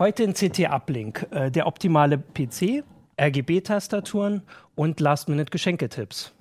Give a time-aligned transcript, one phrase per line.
[0.00, 2.84] Heute in CT-Uplink, äh, der optimale PC,
[3.20, 4.40] RGB-Tastaturen
[4.74, 6.32] und Last-Minute-Geschenketipps.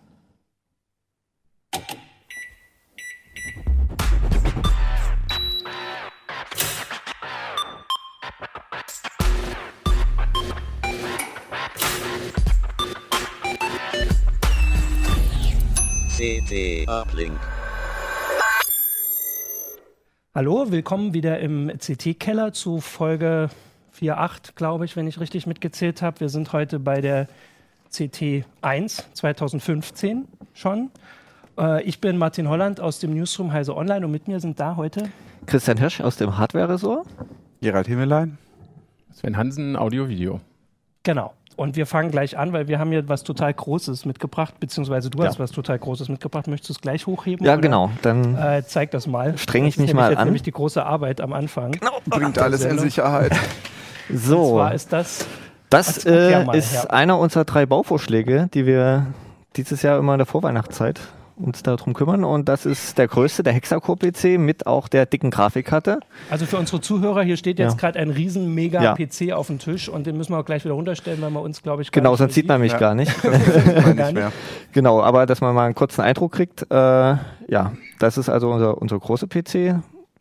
[16.17, 17.37] CT Uplink.
[20.35, 23.49] Hallo, willkommen wieder im CT-Keller zu Folge
[23.99, 26.19] 4.8, glaube ich, wenn ich richtig mitgezählt habe.
[26.19, 27.27] Wir sind heute bei der
[27.91, 30.91] CT 1 2015 schon.
[31.57, 34.75] Äh, ich bin Martin Holland aus dem Newsroom Heise Online und mit mir sind da
[34.75, 35.09] heute
[35.47, 37.07] Christian Hirsch aus dem Hardware-Ressort.
[37.61, 38.37] Gerald Himmelein.
[39.11, 40.41] Sven Hansen, Audio-Video.
[41.01, 41.33] Genau.
[41.59, 45.19] Und wir fangen gleich an, weil wir haben hier was total Großes mitgebracht, beziehungsweise du
[45.21, 45.27] Ja.
[45.27, 46.47] hast was total Großes mitgebracht.
[46.47, 47.45] Möchtest du es gleich hochheben?
[47.45, 47.61] Ja, oder?
[47.61, 47.91] genau.
[48.01, 49.37] Dann Äh, zeig das mal.
[49.37, 50.25] Streng ich mich nämlich mal jetzt an.
[50.27, 51.75] nämlich die große Arbeit am Anfang.
[52.05, 52.79] Bringt alles in.
[52.79, 53.33] Sicherheit.
[54.09, 54.51] Und so.
[54.53, 55.25] zwar ist das
[55.69, 56.83] Das äh, mal, ist ja.
[56.89, 59.07] einer unserer drei Bauvorschläge, die wir
[59.57, 61.01] dieses Jahr immer in der Vorweihnachtszeit
[61.39, 62.23] uns darum kümmern.
[62.23, 65.99] Und das ist der größte, der Hexacore-PC mit auch der dicken Grafikkarte.
[66.29, 67.77] Also für unsere Zuhörer, hier steht jetzt Ja.
[67.79, 68.93] gerade ein riesen mega Ja.
[68.95, 71.63] PC auf dem Tisch und den müssen wir auch gleich wieder runterstellen, weil man uns,
[71.63, 72.77] glaube ich, gar Genau, nicht sonst sieht man mich Ja.
[72.77, 73.11] gar nicht.
[73.23, 74.27] Gar nicht
[74.73, 76.63] genau, aber dass man mal einen kurzen Eindruck kriegt.
[76.69, 79.75] Äh, ja, das ist also unser, unser großer PC.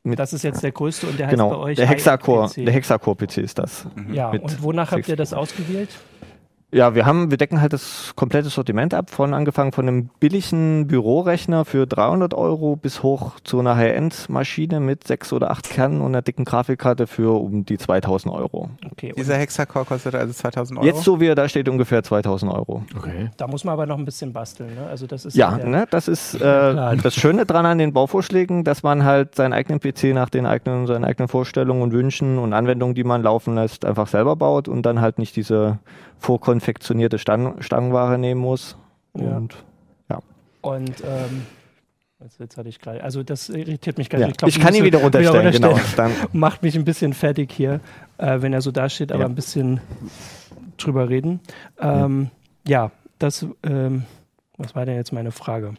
[0.05, 2.73] Mit, Das ist jetzt der größte und der heißt bei genau, euch der Hexacore, der
[2.73, 3.87] Hexacore-PC ist das.
[4.13, 5.91] Ja, mit und wonach habt ihr das ausgewählt?
[6.71, 10.87] Ja, wir haben, wir decken halt das komplette Sortiment ab, von angefangen von einem billigen
[10.87, 16.09] Bürorechner für 300 Euro bis hoch zu einer High-End-Maschine mit sechs oder acht Kernen und
[16.09, 18.69] einer dicken Grafikkarte für um die 2000 Euro.
[18.93, 20.87] Okay, Dieser Hexacore kostet also 2000 Euro.
[20.87, 22.83] Jetzt so wie er da steht ungefähr 2000 Euro.
[22.95, 23.31] Okay.
[23.39, 24.75] da muss man aber noch ein bisschen basteln.
[24.75, 24.87] Ne?
[24.91, 28.65] Also das ist Ja, der- ne, das ist äh, das Schöne dran an den Bauvorschlägen,
[28.65, 32.53] dass man halt seinen eigenen PC nach den eigenen, seinen eigenen Vorstellungen und Wünschen und
[32.53, 35.79] Anwendungen, die man laufen lässt, einfach selber baut und dann halt nicht diese
[36.59, 38.77] vorkonfektionierte Stangen, Stangenware nehmen muss.
[39.17, 39.37] Ja.
[39.37, 39.57] Und
[40.61, 41.47] Und ähm,
[42.21, 44.27] jetzt, jetzt hatte ich gerade, also das irritiert mich gar ja.
[44.27, 44.39] nicht.
[44.39, 45.77] glaub, ich kann ihn wieder runterstellen, runterstellen.
[45.77, 45.87] genau.
[45.97, 47.81] Dann, Macht mich ein bisschen fertig hier,
[48.19, 49.29] äh, wenn er so da steht, aber Ja.
[49.29, 49.81] ein bisschen
[50.77, 51.41] drüber reden.
[51.81, 52.31] Ähm,
[52.67, 52.91] ja.
[53.19, 54.05] das, ähm,
[54.57, 55.75] was war denn jetzt meine Frage?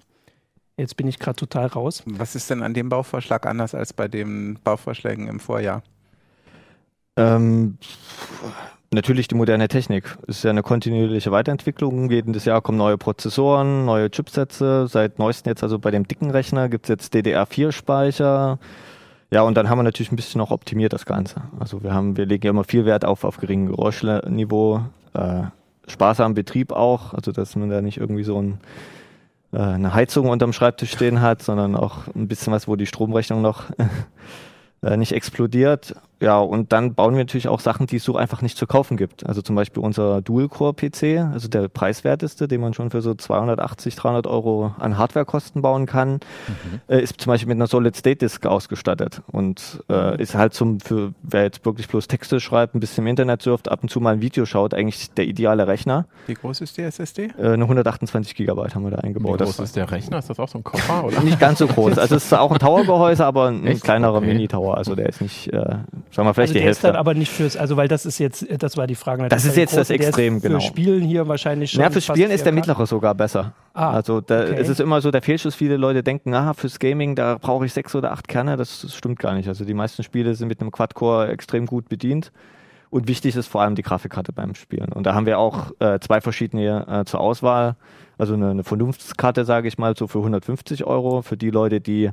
[0.78, 2.04] Jetzt bin ich gerade total raus.
[2.06, 5.84] Was ist denn an dem Bauvorschlag anders als bei den Bauvorschlägen im Vorjahr?
[7.18, 7.78] Ähm,
[8.92, 10.18] natürlich die moderne Technik.
[10.28, 12.10] Es ist ja eine kontinuierliche Weiterentwicklung.
[12.10, 14.88] Jedes Jahr kommen neue Prozessoren, neue Chipsätze.
[14.88, 18.60] Seit neuestem jetzt, also bei dem dicken Rechner, gibt es jetzt DDR4-Speicher.
[19.32, 21.42] Ja, und dann haben wir natürlich ein bisschen noch optimiert das Ganze.
[21.60, 24.82] Also wir haben, wir legen ja immer viel Wert auf, auf geringen Geräuschniveau,
[25.14, 25.44] äh,
[25.88, 28.60] sparsamen Betrieb auch, also dass man da nicht irgendwie so ein,
[29.54, 33.44] äh, eine Heizung unterm Schreibtisch stehen hat, sondern auch ein bisschen was, wo die Stromrechnung
[33.44, 33.66] noch
[34.82, 35.96] äh, nicht explodiert.
[36.22, 38.98] Ja, und dann bauen wir natürlich auch Sachen, die es so einfach nicht zu kaufen
[38.98, 39.26] gibt.
[39.26, 44.28] Also zum Beispiel unser Dual-Core-PC, also der preiswerteste, den man schon für so 280, 300
[44.28, 46.20] Euro an Hardwarekosten bauen kann,
[46.90, 51.44] äh, ist zum Beispiel mit einer Solid-State-Disk ausgestattet und äh, ist halt zum, für wer
[51.44, 54.22] jetzt wirklich bloß Texte schreibt, ein bisschen im Internet surft, ab und zu mal ein
[54.22, 56.06] Video schaut, eigentlich der ideale Rechner.
[56.28, 57.30] Wie groß ist die SSD?
[57.38, 59.40] Äh, eine 128 Gigabyte haben wir da Wie eingebaut.
[59.40, 60.20] groß ist der Rechner?
[60.20, 61.04] Ist das auch so ein Koffer?
[61.06, 61.22] Oder?
[61.22, 61.98] Nicht ganz so groß.
[61.98, 63.84] Also es ist auch ein Towergehäuse, aber ein Echt?
[63.84, 64.28] kleinerer Okay.
[64.28, 64.78] Mini-Tower.
[64.78, 65.78] Also der ist nicht, äh,
[66.12, 66.88] sagen wir vielleicht also die der ist Hälfte.
[66.88, 69.28] dann aber nicht fürs, also weil das ist jetzt, das war die Frage.
[69.30, 70.60] Das ist der jetzt das große, der Extrem, ist für genau.
[70.60, 71.82] Spielen hier wahrscheinlich schon.
[71.82, 72.56] Ja, fürs Spielen ist der 4K.
[72.56, 73.54] mittlere sogar besser.
[73.74, 74.56] Ah, also da okay.
[74.58, 75.56] es ist immer so der Fehlschuss.
[75.56, 78.58] Viele Leute denken, aha, fürs Gaming, da brauche ich sechs oder acht Kerne.
[78.58, 79.48] Das, das stimmt gar nicht.
[79.48, 82.32] Also die meisten Spiele sind mit einem Quad-Core extrem gut bedient.
[82.90, 84.92] Und wichtig ist vor allem die Grafikkarte beim Spielen.
[84.92, 87.76] Und da haben wir auch äh, zwei verschiedene äh, zur Auswahl.
[88.18, 91.22] Also eine, eine Vernunftskarte, sage ich mal, so für 150 Euro.
[91.22, 92.10] Für die Leute, die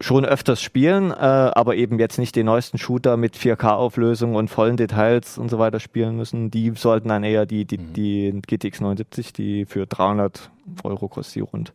[0.00, 4.76] schon öfters spielen, äh, aber eben jetzt nicht den neuesten Shooter mit 4K-Auflösung und vollen
[4.76, 6.50] Details und so weiter spielen müssen.
[6.50, 7.92] Die sollten dann eher die, die, Mhm.
[7.92, 10.50] die GTX 79, die für 300
[10.84, 11.72] Euro kostet, die rund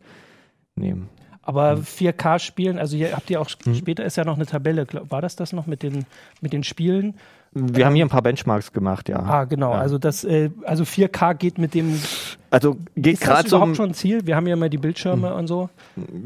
[0.74, 1.08] nehmen.
[1.42, 3.76] Aber 4K spielen, also hier habt ihr auch Mhm.
[3.76, 4.86] später ist ja noch eine Tabelle.
[5.08, 6.04] War das das noch mit den,
[6.40, 7.14] mit den Spielen?
[7.58, 9.18] Wir haben hier ein paar Benchmarks gemacht, ja.
[9.20, 9.72] Ah, genau.
[9.72, 9.78] Ja.
[9.78, 11.98] Also das, äh, also 4K geht mit dem.
[12.50, 13.56] Also geht Ist das gerade so.
[13.56, 14.26] überhaupt schon ein Ziel?
[14.26, 15.36] Wir haben ja mal die Bildschirme Mhm.
[15.36, 15.68] und so.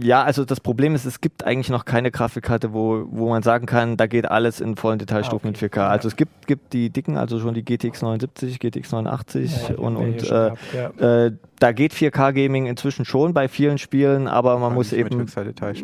[0.03, 3.67] Ja, also das Problem ist, es gibt eigentlich noch keine Grafikkarte, wo, wo man sagen
[3.67, 5.67] kann, da geht alles in vollen Detailstufen Ah, mit okay.
[5.67, 5.89] 4K.
[5.89, 9.97] Also es gibt, gibt die dicken, also schon die GTX 79, GTX 89 Ja, und,
[9.97, 10.53] und äh,
[10.99, 11.27] ja.
[11.27, 15.27] Äh, da geht 4K-Gaming inzwischen schon bei vielen Spielen, aber man Aber muss mit eben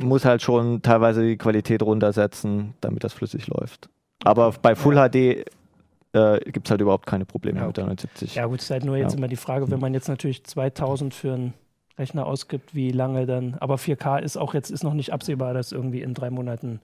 [0.03, 3.88] muss halt schon teilweise die Qualität runtersetzen, damit das flüssig läuft.
[4.25, 5.15] Aber bei Full HD
[6.13, 8.35] äh, gibt es halt überhaupt keine Probleme Ja, mit der 79.
[8.35, 9.19] Ja, gut, ist halt nur jetzt Ja.
[9.19, 11.55] immer die Frage, wenn man jetzt natürlich 2000 für einen
[11.99, 13.55] Rechner ausgibt, wie lange dann.
[13.61, 16.81] Aber 4K ist auch jetzt ist noch nicht absehbar, dass irgendwie in drei Monaten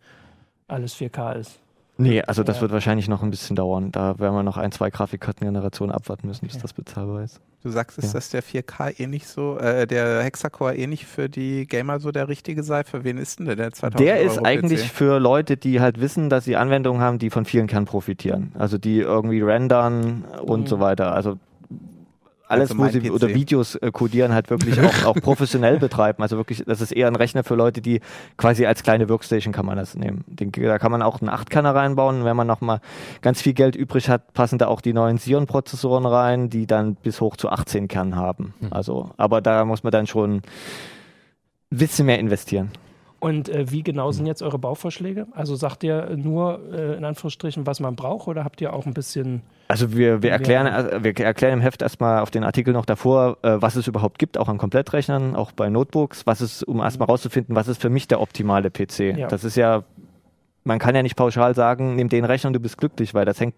[0.68, 1.60] alles 4K ist.
[1.98, 2.62] Nee, also das Ja.
[2.62, 3.92] wird wahrscheinlich noch ein bisschen dauern.
[3.92, 6.62] Da werden wir noch ein, zwei Grafikkartengenerationen abwarten müssen, bis Okay.
[6.62, 7.40] das bezahlbar ist.
[7.62, 8.12] Du sagst es, Ja.
[8.14, 12.10] dass der 4K eh nicht so, äh, der Hexacore eh nicht für die Gamer so
[12.10, 12.82] der richtige sei.
[12.84, 14.90] Für wen ist denn der, der 2000 Der ist Euro eigentlich PC?
[14.94, 18.52] für Leute, die halt wissen, dass sie Anwendungen haben, die von vielen Kernen profitieren.
[18.58, 20.66] Also die irgendwie rendern und Mhm.
[20.66, 21.12] so weiter.
[21.12, 21.38] Also
[22.52, 23.12] alles, Also wo sie PC.
[23.12, 26.22] oder Videos äh, codieren, halt wirklich auch, auch professionell betreiben.
[26.22, 28.00] Also wirklich, das ist eher ein Rechner für Leute, die
[28.36, 30.24] quasi als kleine Workstation kann man das nehmen.
[30.26, 32.24] Den, da kann man auch einen 8-Kanner reinbauen.
[32.24, 32.80] Wenn man nochmal
[33.22, 37.20] ganz viel Geld übrig hat, passen da auch die neuen Xeon-Prozessoren rein, die dann bis
[37.20, 38.54] hoch zu 18 Kernen haben.
[38.60, 38.68] Mhm.
[38.70, 40.42] Also, aber da muss man dann schon ein
[41.70, 42.70] bisschen mehr investieren.
[43.22, 45.28] Und äh, wie genau sind jetzt eure Bauvorschläge?
[45.30, 48.94] Also sagt ihr nur äh, in Anführungsstrichen, was man braucht, oder habt ihr auch ein
[48.94, 49.42] bisschen.
[49.68, 53.36] Also wir, wir, erklären, äh, wir erklären im Heft erstmal auf den Artikel noch davor,
[53.42, 57.06] äh, was es überhaupt gibt, auch an Komplettrechnern, auch bei Notebooks, was es, um erstmal
[57.06, 59.16] rauszufinden, was ist für mich der optimale PC.
[59.16, 59.28] Ja.
[59.28, 59.84] Das ist ja,
[60.64, 63.38] man kann ja nicht pauschal sagen, nimm den Rechner und du bist glücklich, weil das
[63.38, 63.54] hängt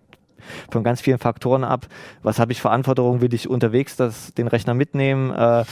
[0.71, 1.87] von ganz vielen Faktoren ab.
[2.23, 3.23] Was habe ich für Anforderungen?
[3.23, 5.31] Will ich unterwegs das, den Rechner mitnehmen?
[5.31, 5.65] Äh,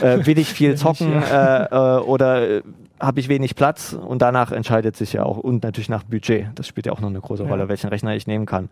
[0.00, 2.62] äh, will ich viel zocken äh, äh, oder äh,
[3.00, 3.92] habe ich wenig Platz?
[3.92, 6.46] Und danach entscheidet sich ja auch, und natürlich nach Budget.
[6.54, 7.48] Das spielt ja auch noch eine große Ja.
[7.48, 8.68] Rolle, welchen Rechner ich nehmen kann.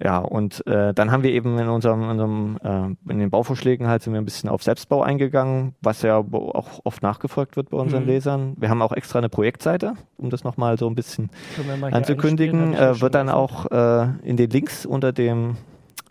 [0.00, 2.58] Ja, und äh, dann haben wir eben in unserem, in, unserem
[3.08, 6.80] äh, in den Bauvorschlägen halt sind wir ein bisschen auf Selbstbau eingegangen, was ja auch
[6.84, 8.08] oft nachgefolgt wird bei unseren Mhm.
[8.08, 8.56] Lesern.
[8.58, 11.30] Wir haben auch extra eine Projektseite, um das nochmal so ein bisschen
[11.90, 12.74] anzukündigen.
[12.74, 15.56] Äh, wird dann auch äh, in den Links unter dem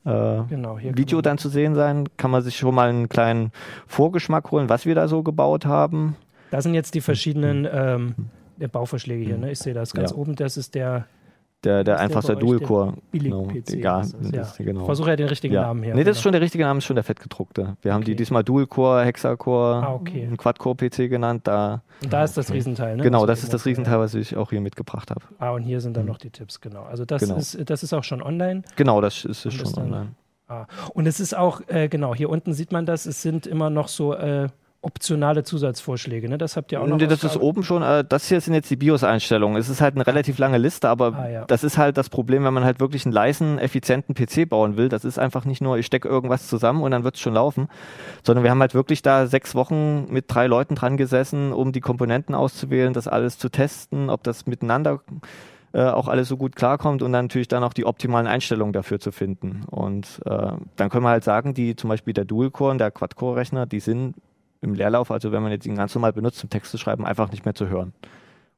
[0.06, 2.10] äh, Genau, Video dann zu sehen sein.
[2.18, 3.52] Kann man sich schon mal einen kleinen
[3.88, 6.16] Vorgeschmack holen, was wir da so gebaut haben.
[6.52, 8.16] Da sind jetzt die verschiedenen ähm,
[8.58, 9.38] der Bauvorschläge hier.
[9.38, 9.52] Ne?
[9.52, 10.18] Ich sehe das ganz Ja.
[10.18, 10.36] oben.
[10.36, 11.06] Das ist der
[11.64, 12.94] Der, der ist einfachste Dual-Core.
[13.12, 13.76] Billig-PC.
[13.84, 14.86] Ja, ist genau.
[14.86, 15.64] Versuche ja den richtigen ja.
[15.64, 15.96] Namen her.
[15.96, 16.24] Nee, das ist genau.
[16.24, 17.76] schon der richtige Name, ist schon der fettgedruckte.
[17.82, 18.18] Wir haben die Okay.
[18.18, 20.30] diesmal Dual-Core, Hexacore, Ah, okay.
[20.38, 21.42] Quad-Core-PC genannt.
[21.48, 22.96] Da, Und da ist das Riesenteil.
[22.98, 23.04] Ne?
[23.04, 25.22] genau, das ist das Riesenteil, was ich auch hier mitgebracht habe.
[25.40, 26.84] Ah, und hier sind dann noch die Tipps, genau.
[26.84, 27.36] Also das, Genau.
[27.38, 28.62] ist, das ist auch schon online.
[28.76, 30.08] Genau, das ist, ist ist schon dann- online.
[30.48, 30.66] Ah.
[30.94, 33.88] Und es ist auch, äh, genau, hier unten sieht man das, es sind immer noch
[33.90, 34.48] so äh,
[34.88, 36.30] optionale Zusatzvorschläge.
[36.30, 36.38] Ne?
[36.38, 36.98] Das habt ihr auch noch.
[36.98, 39.57] Nee, das ist oben schon, äh, das hier sind jetzt die BIOS-Einstellungen.
[39.57, 41.45] Es ist halt eine relativ lange Liste, aber Ah, ja.
[41.45, 44.88] das ist halt das Problem, wenn man halt wirklich einen leisen, effizienten PC bauen will.
[44.88, 47.68] Das ist einfach nicht nur, ich stecke irgendwas zusammen und dann wird es schon laufen,
[48.24, 51.81] sondern wir haben halt wirklich da sechs Wochen mit drei Leuten dran gesessen, um die
[51.81, 55.01] Komponenten auszuwählen, das alles zu testen, ob das miteinander
[55.74, 59.01] äh, auch alles so gut klarkommt und dann natürlich dann auch die optimalen Einstellungen dafür
[59.01, 59.63] zu finden.
[59.69, 63.66] Und äh, dann können wir halt sagen, die zum Beispiel der Dual-Core und der Quad-Core-Rechner,
[63.66, 64.16] die sind
[64.62, 67.31] im Leerlauf, also wenn man jetzt ihn ganz normal benutzt, um Text zu schreiben, einfach
[67.31, 67.94] nicht mehr zu hören.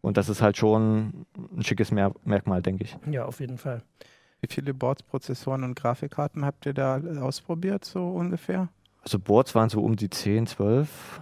[0.01, 1.25] Und das ist halt schon
[1.55, 2.97] ein schickes Mer Merkmal, denke ich.
[3.09, 3.83] Ja, auf jeden Fall.
[4.41, 8.69] Wie viele Boards, Prozessoren und Grafikkarten habt ihr da ausprobiert, so ungefähr?
[9.01, 11.21] Also Boards waren so um die 10, 12.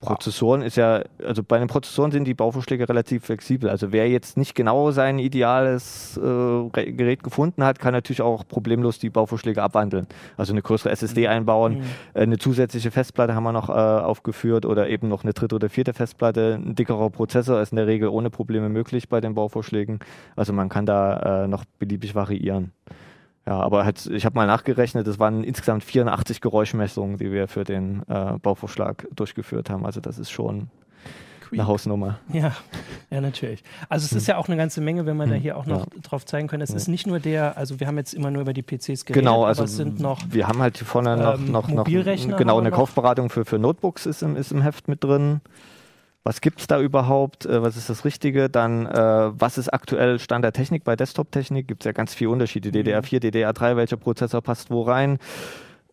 [0.00, 3.70] Prozessoren ist ja, also bei den Prozessoren sind die Bauvorschläge relativ flexibel.
[3.70, 6.20] Also wer jetzt nicht genau sein ideales äh,
[6.92, 10.06] Gerät gefunden hat, kann natürlich auch problemlos die Bauvorschläge abwandeln.
[10.36, 11.82] Also eine größere SSD einbauen, Mhm.
[12.14, 15.70] Äh, Eine zusätzliche Festplatte haben wir noch äh, aufgeführt oder eben noch eine dritte oder
[15.70, 16.60] vierte Festplatte.
[16.62, 20.00] Ein dickerer Prozessor ist in der Regel ohne Probleme möglich bei den Bauvorschlägen.
[20.36, 22.72] Also man kann da äh, noch beliebig variieren.
[23.46, 27.62] Ja, aber halt, ich habe mal nachgerechnet, es waren insgesamt 84 Geräuschmessungen, die wir für
[27.64, 29.86] den äh, Bauvorschlag durchgeführt haben.
[29.86, 30.68] Also das ist schon
[31.52, 32.18] eine Hausnummer.
[32.32, 32.56] Ja,
[33.08, 33.62] ja, natürlich.
[33.88, 35.86] Also es ist ja auch eine ganze Menge, wenn man da Hm, hier auch noch
[35.86, 36.00] ja.
[36.02, 36.60] drauf zeigen kann.
[36.60, 36.76] Es Ja.
[36.76, 39.44] ist nicht nur der, also wir haben jetzt immer nur über die PCs geredet, Genau,
[39.44, 42.36] also aber es sind noch wir haben halt hier vorne noch, ähm, noch, noch Mobilrechner
[42.36, 42.76] genau eine noch.
[42.78, 45.40] Kaufberatung für, für Notebooks ist im, ist im Heft mit drin.
[46.26, 47.46] Was gibt's da überhaupt?
[47.46, 48.50] Äh, was ist das Richtige?
[48.50, 48.90] Dann, äh,
[49.40, 51.68] was ist aktuell Stand der Technik bei Desktop-Technik?
[51.68, 52.70] Gibt's ja ganz viele Unterschiede.
[52.70, 52.88] Mhm.
[52.88, 55.20] DDR4, DDR3, welcher Prozessor passt wo rein?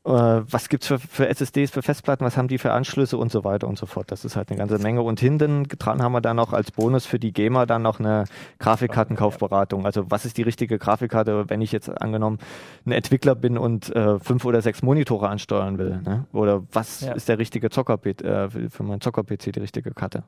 [0.06, 2.26] Äh, was gibt's für, für SSDs, für Festplatten?
[2.26, 4.12] Was haben die für Anschlüsse und so weiter und so fort?
[4.12, 5.02] Das ist halt eine ganze Menge.
[5.02, 8.26] Und hinten dran haben wir dann noch als Bonus für die Gamer dann noch eine
[8.60, 9.86] Grafikkartenkaufberatung.
[9.86, 12.40] Also was ist die richtige Grafikkarte, wenn ich jetzt angenommen
[12.86, 16.02] ein Entwickler bin und äh, fünf oder sechs Monitore ansteuern will?
[16.04, 16.26] Ne?
[16.34, 17.14] Oder was Ja.
[17.14, 20.24] ist der richtige Zocker äh, für meinen Zocker-PC die richtige Karte?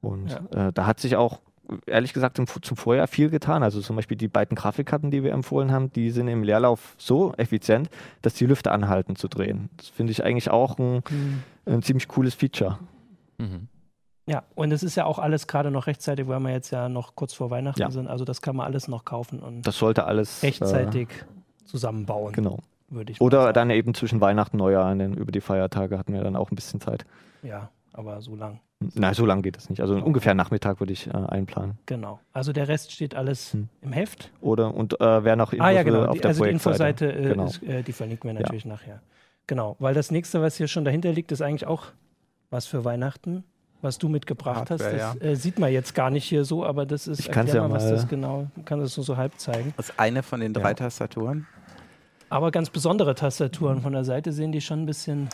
[0.00, 1.40] Und äh, da hat sich auch
[1.86, 3.62] ehrlich gesagt im, zum Vorjahr viel getan.
[3.62, 7.32] Also zum Beispiel die beiden Grafikkarten, die wir empfohlen haben, die sind im Leerlauf so
[7.34, 7.88] effizient,
[8.22, 9.70] dass die Lüfter anhalten zu drehen.
[9.76, 11.42] Das finde ich eigentlich auch ein, Mhm.
[11.66, 12.78] ein ziemlich cooles Feature.
[13.38, 13.68] Mhm.
[14.26, 17.16] Ja, und es ist ja auch alles gerade noch rechtzeitig, weil wir jetzt ja noch
[17.16, 17.90] kurz vor Weihnachten Ja.
[17.90, 18.06] sind.
[18.06, 21.08] Also das kann man alles noch kaufen und Das sollte alles rechtzeitig
[21.64, 22.58] zusammenbauen, Äh, genau.
[22.88, 23.54] würde ich Oder sagen.
[23.54, 26.54] dann eben zwischen Weihnachten und Neujahr, denn über die Feiertage hatten wir dann auch ein
[26.54, 27.04] bisschen Zeit.
[27.42, 28.60] Ja, aber so lang.
[28.94, 29.82] Na, so lang geht es nicht.
[29.82, 31.76] Also ungefähr Nachmittag würde ich äh, einplanen.
[31.84, 32.18] Genau.
[32.32, 33.68] Also der Rest steht alles Hm.
[33.82, 34.30] im Heft.
[34.40, 36.04] Oder und äh, wer noch Infos ah ja, genau.
[36.06, 37.04] auf Die, der also die Projektseite.
[37.06, 37.44] Infoseite, äh, Genau.
[37.44, 39.02] ist, äh, die verlinken wir natürlich nachher.
[39.46, 41.86] Genau, weil das nächste, was hier schon dahinter liegt, ist eigentlich auch
[42.50, 43.44] was für Weihnachten.
[43.82, 45.16] was du mitgebracht Hardware, hast.
[45.20, 47.62] Das äh, sieht man jetzt gar nicht hier so, aber das ist, Ich kann's ja
[47.70, 49.72] was mal- das genau, kann das nur so halb zeigen.
[49.78, 50.74] Das ist eine von den drei Ja.
[50.74, 51.46] Tastaturen.
[52.28, 53.80] Aber ganz besondere Tastaturen.
[53.80, 55.28] Von der Seite sehen die schon ein bisschen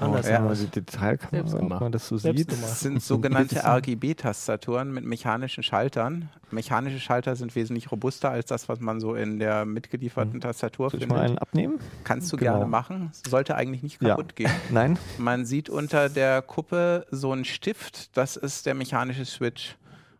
[0.00, 0.44] anders ja.
[0.44, 0.58] Aus.
[0.60, 1.80] die Detailkamera, Selbst gemacht.
[1.80, 2.48] man das so Selbst sieht.
[2.48, 2.64] gemacht.
[2.70, 6.28] Das sind sogenannte RGB-Tastaturen mit mechanischen Schaltern.
[6.50, 11.00] Mechanische Schalter sind wesentlich robuster als das, was man so in der mitgelieferten Tastatur Soll
[11.00, 11.18] ich findet.
[11.18, 11.78] mal einen abnehmen?
[12.04, 12.52] Kannst du Genau.
[12.52, 13.10] gerne machen.
[13.28, 14.10] Sollte eigentlich nicht Ja.
[14.10, 14.50] kaputt gehen.
[14.70, 14.98] Nein?
[15.18, 19.76] Man sieht unter der Kuppe so einen Stift, das ist der mechanische Switch.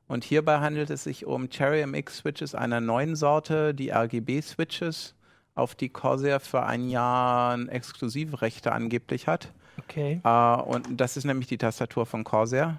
[0.07, 5.15] Und hierbei handelt es sich um Cherry MX Switches einer neuen Sorte, die RGB Switches,
[5.55, 9.53] auf die Corsair für ein Jahr Exklusivrechte angeblich hat.
[9.85, 10.21] Okay.
[10.25, 10.29] Äh,
[10.63, 12.79] und das ist nämlich die Tastatur von Corsair.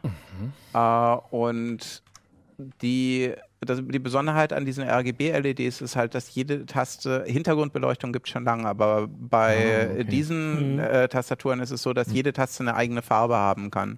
[0.74, 2.04] Äh, und
[2.82, 8.32] die, das, die Besonderheit an diesen RGB-LEDs ist halt, dass jede Taste, Hintergrundbeleuchtung gibt es
[8.32, 10.04] schon lange, aber bei Ah, okay.
[10.06, 10.80] diesen Mhm.
[10.80, 13.98] äh, Tastaturen ist es so, dass jede Taste eine eigene Farbe haben kann.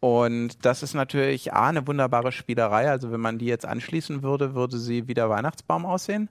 [0.00, 2.88] Und das ist natürlich A, eine wunderbare Spielerei.
[2.88, 6.28] Also wenn man die jetzt anschließen würde, würde sie wie der Weihnachtsbaum aussehen.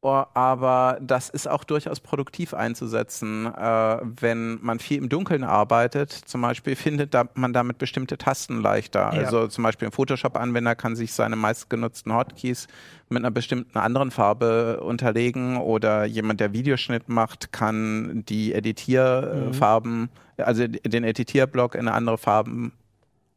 [0.00, 6.12] Oh, Aber das ist auch durchaus produktiv einzusetzen, äh, wenn man viel im Dunkeln arbeitet.
[6.12, 9.12] Zum Beispiel findet da, man damit bestimmte Tasten leichter.
[9.12, 9.24] Ja.
[9.24, 12.68] Also zum Beispiel ein Photoshop-Anwender kann sich seine meistgenutzten Hotkeys
[13.08, 20.68] mit einer bestimmten anderen Farbe unterlegen oder jemand, der Videoschnitt macht, kann die Editierfarben, also
[20.68, 22.70] den Editierblock in eine andere Farben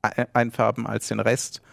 [0.06, 1.64] e- einfärben als den Rest.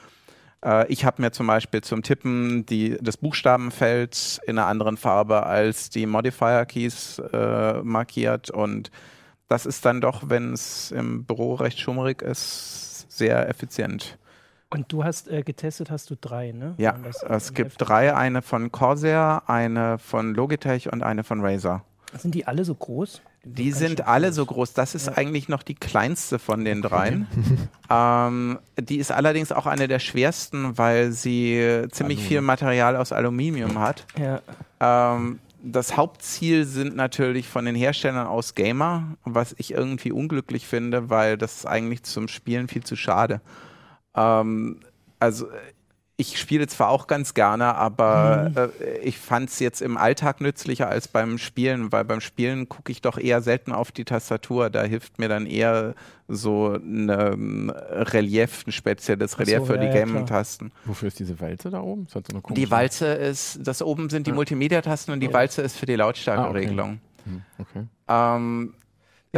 [0.65, 5.45] Äh, Ich habe mir zum Beispiel zum Tippen die, das Buchstabenfeld in einer anderen Farbe
[5.45, 8.91] als die Modifier-Keys äh, markiert und
[9.49, 14.19] das ist dann doch, wenn es im Büro recht schummrig ist, sehr effizient.
[14.71, 16.75] Und du hast äh, getestet, hast du drei, ne?
[16.77, 16.95] Ja,
[17.31, 21.85] es gibt drei, eine von Corsair, eine von Logitech und eine von Razer.
[22.17, 23.21] Sind die alle so groß?
[23.45, 24.37] Die sind alle groß.
[24.37, 24.73] so groß.
[24.73, 25.17] Das ist Ja.
[25.17, 27.27] eigentlich noch die kleinste von den dreien.
[27.91, 33.79] ähm, die ist allerdings auch eine der schwersten, weil sie ziemlich viel Material aus Aluminium
[33.79, 34.07] hat.
[34.19, 34.41] Ja.
[34.81, 41.11] Ähm, das Hauptziel sind natürlich von den Herstellern aus Gamer, was ich irgendwie unglücklich finde,
[41.11, 43.41] weil das ist eigentlich zum Spielen viel zu schade.
[44.15, 44.81] Ähm,
[45.21, 45.53] also äh,
[46.21, 50.89] ich spiele zwar auch ganz gerne, aber äh, ich fand es jetzt im Alltag nützlicher
[50.89, 54.69] als beim Spielen, weil beim Spielen gucke ich doch eher selten auf die Tastatur.
[54.69, 55.95] Da hilft mir dann eher
[56.27, 60.07] so ein ähm, Relief, ein spezielles Relief so, für ja, die ja, klar.
[60.07, 60.73] Gaming-Tasten.
[60.87, 62.09] Wofür ist diese Walze da oben?
[62.13, 65.33] Hat so Die Walze ist, das oben sind die Multimedia-Tasten und die Ja.
[65.35, 67.01] Walze ist für die Lautstärkeregelung.
[67.25, 67.87] Hm, Okay.
[68.09, 68.75] Ähm,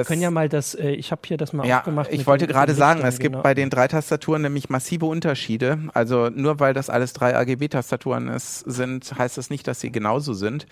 [0.00, 2.08] das- können ja mal das, äh, ich habe hier das mal ja, aufgemacht.
[2.10, 3.42] ich wollte gerade sagen, es gibt genau.
[3.42, 5.78] bei den drei Tastaturen nämlich massive Unterschiede.
[5.94, 10.34] Also nur weil das alles drei RGB-Tastaturen ist, sind, heißt das nicht, dass sie genauso
[10.34, 10.66] sind.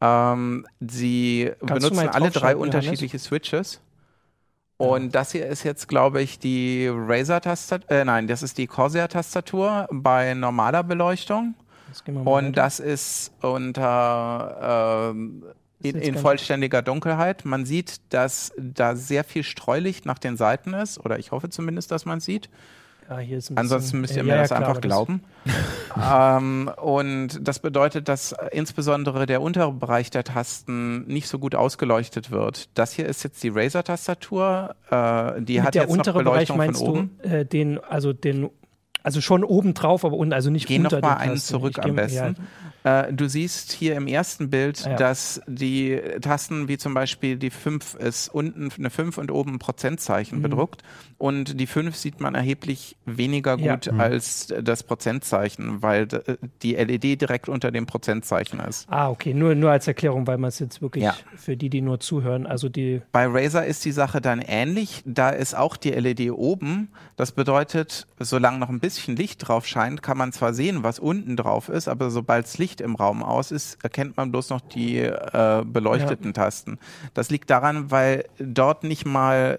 [0.00, 2.74] Ähm, sie Kannst benutzen alle drei Johannes?
[2.74, 3.80] unterschiedliche Switches.
[4.76, 9.86] Und das hier ist jetzt, glaube ich, die Razer-Tastatur, äh, nein, das ist die Corsair-Tastatur
[9.90, 11.54] bei normaler Beleuchtung.
[11.88, 12.50] Das wir Und weiter.
[12.52, 15.44] das ist unter ähm,
[15.84, 17.44] in, in vollständiger Dunkelheit.
[17.44, 21.90] Man sieht, dass da sehr viel Streulicht nach den Seiten ist, oder ich hoffe zumindest,
[21.90, 22.48] dass man es sieht.
[23.28, 25.22] ist ein Ansonsten bisschen, müsst äh, ihr mir ja, ja, das klar, einfach das- glauben.
[26.02, 31.54] ähm, und das bedeutet, dass äh, insbesondere der untere Bereich der Tasten nicht so gut
[31.54, 32.68] ausgeleuchtet wird.
[32.74, 34.74] Das hier ist jetzt die Razer-Tastatur.
[34.90, 37.10] Äh, die Mit hat der jetzt noch untere Bereich Beleuchtung meinst von oben.
[37.22, 38.48] du äh, den, also den,
[39.04, 41.48] also schon oben drauf, aber unten, also nicht Geh unter noch mal den einen Tasten.
[41.54, 42.36] zurück Ich am besten.
[42.82, 44.96] Äh, du siehst hier im ersten Bild, ja.
[44.96, 49.58] dass die Tasten, wie zum Beispiel die 5 ist unten eine 5 und oben ein
[49.58, 50.42] Prozentzeichen Mhm.
[50.42, 50.82] bedruckt.
[51.16, 53.76] Und die 5 sieht man erheblich weniger Ja.
[53.76, 56.20] gut als das Prozentzeichen, weil d-
[56.62, 58.86] die LED direkt unter dem Prozentzeichen ist.
[58.90, 61.14] Ah, okay, nur, nur als Erklärung, weil man es jetzt wirklich Ja.
[61.36, 65.02] für die, die nur zuhören, also die, Bei Razer ist die Sache dann ähnlich.
[65.06, 66.88] Da ist auch die LED oben.
[67.16, 71.36] Das bedeutet, solange noch ein bisschen Licht drauf scheint, kann man zwar sehen, was unten
[71.36, 74.98] drauf ist, aber sobald das Licht im Raum aus ist, erkennt man bloß noch die
[74.98, 76.78] äh, beleuchteten Tasten.
[77.14, 79.58] Das liegt daran, weil dort nicht mal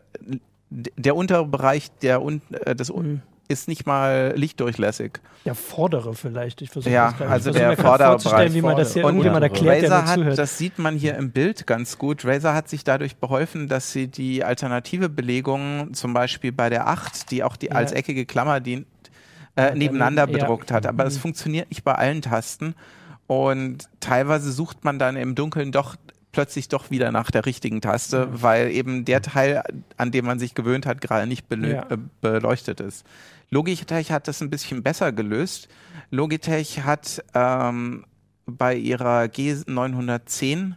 [0.69, 3.21] der untere Bereich der un äh, des Mhm.
[3.47, 5.19] ist nicht mal lichtdurchlässig.
[5.45, 6.63] der vordere vielleicht.
[6.63, 8.07] Ich versuche Ja, das also der mir Vorderbereich.
[8.23, 10.37] vorzustellen, wie man das hier Und irgendjemand erklärt, Razer hat, zuhört.
[10.39, 12.25] das sieht man hier im Bild ganz gut.
[12.25, 17.29] Razer hat sich dadurch beholfen, dass sie die alternative Belegung, zum Beispiel bei der 8,
[17.29, 17.73] die auch die Ja.
[17.73, 18.94] als eckige Klammer dient, Ja,
[19.55, 20.45] äh, nebeneinander daneben, ja.
[20.45, 20.85] bedruckt hat.
[20.85, 21.19] Aber es Mhm.
[21.21, 22.75] funktioniert nicht bei allen Tasten.
[23.27, 25.95] Und teilweise sucht man dann im Dunkeln doch
[26.31, 29.63] plötzlich doch wieder nach der richtigen Taste, weil eben der Teil,
[29.97, 31.83] an dem man sich gewöhnt hat, gerade nicht Ja.
[31.89, 33.05] äh, beleuchtet ist.
[33.49, 35.69] Logitech hat das ein bisschen besser gelöst.
[36.11, 38.05] Logitech hat ähm,
[38.45, 40.73] bei ihrer G910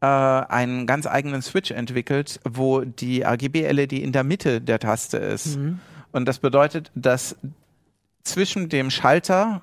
[0.00, 5.56] äh, einen ganz eigenen Switch entwickelt, wo die RGB-LED in der Mitte der Taste ist.
[5.58, 5.80] Mhm.
[6.12, 7.36] Und das bedeutet, dass
[8.26, 9.62] zwischen dem Schalter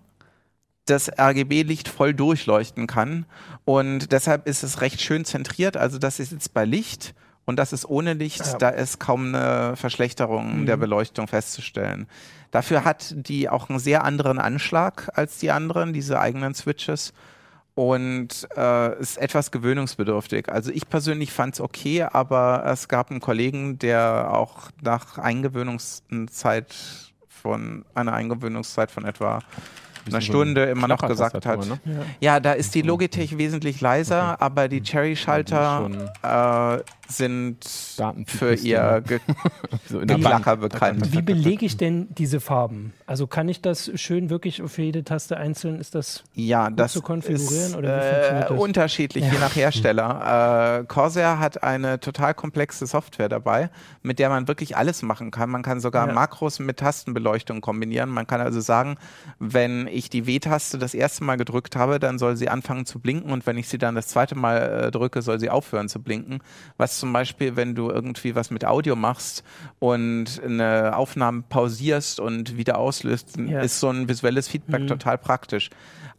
[0.85, 3.25] das RGB-Licht voll durchleuchten kann.
[3.65, 5.77] Und deshalb ist es recht schön zentriert.
[5.77, 7.13] Also das ist jetzt bei Licht
[7.45, 8.45] und das ist ohne Licht.
[8.45, 8.57] Ja.
[8.57, 10.65] Da ist kaum eine Verschlechterung Mhm.
[10.65, 12.07] der Beleuchtung festzustellen.
[12.51, 17.13] Dafür hat die auch einen sehr anderen Anschlag als die anderen, diese eigenen Switches.
[17.75, 20.47] Und äh, ist etwas gewöhnungsbedürftig.
[20.47, 27.02] Also ich persönlich fand es okay, aber es gab einen Kollegen, der auch nach Eingewöhnungszeit
[27.43, 29.39] von einer Eingewöhnungszeit von etwa
[30.07, 31.97] einer Stunde immer noch gesagt hat, Klappertastatur, Ne?
[32.21, 32.33] Ja.
[32.33, 35.89] ja, da ist die Logitech wesentlich leiser, aber die Cherry-Schalter
[36.23, 37.57] äh, sind
[38.27, 39.19] für ihr der- Ge
[39.89, 41.11] So in der Geklacker bekannt.
[41.13, 42.93] Wie belege ich denn diese Farben?
[43.05, 45.79] Also kann ich das schön wirklich für jede Taste einzeln?
[45.79, 48.59] Ist das Ja, das zu konfigurieren ist oder wie äh, funktioniert das?
[48.59, 50.79] unterschiedlich, je nach Hersteller.
[50.81, 53.69] Äh, Corsair hat eine total komplexe Software dabei,
[54.01, 55.49] mit der man wirklich alles machen kann.
[55.49, 56.13] Man kann sogar Ja.
[56.13, 58.09] Makros mit Tastenbeleuchtung kombinieren.
[58.09, 58.97] Man kann also sagen,
[59.39, 63.31] wenn ich die W-Taste das erste Mal gedrückt habe, dann soll sie anfangen zu blinken
[63.31, 66.39] und wenn ich sie dann das zweite Mal äh, drücke, soll sie aufhören zu blinken.
[66.77, 69.43] Was zum Beispiel, wenn du irgendwie was mit Audio machst
[69.79, 73.59] und eine Aufnahme pausierst und wieder auslöst, Ja.
[73.59, 74.87] ist so ein visuelles Feedback Mhm.
[74.87, 75.69] total praktisch.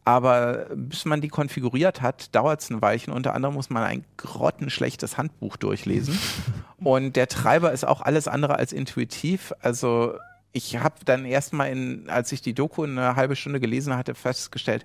[0.05, 3.15] Aber bis man die konfiguriert hat, dauert es ein Weilchen.
[3.15, 6.19] Unter anderem muss man ein grottenschlechtes Handbuch durchlesen.
[6.77, 9.55] Und der Treiber ist auch alles andere als intuitiv.
[9.63, 10.19] Also
[10.53, 14.85] ich habe dann erstmal, in, als ich die Doku eine halbe Stunde gelesen hatte, festgestellt,